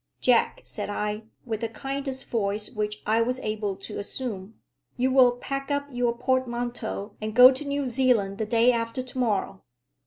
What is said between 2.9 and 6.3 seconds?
I was able to assume, "you will pack up your